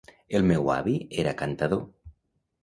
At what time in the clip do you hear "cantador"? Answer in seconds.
1.43-1.85